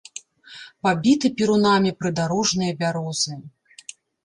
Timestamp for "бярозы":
2.83-3.39